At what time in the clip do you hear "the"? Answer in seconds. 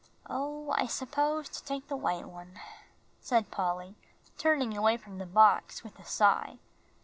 1.87-1.95, 5.19-5.27